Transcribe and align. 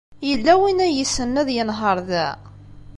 Yella 0.29 0.53
win 0.59 0.83
ay 0.85 0.93
yessnen 0.97 1.39
ad 1.41 1.49
yenheṛ 1.55 1.97
da? 2.09 2.27